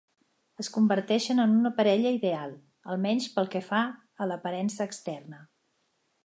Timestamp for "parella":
1.81-2.13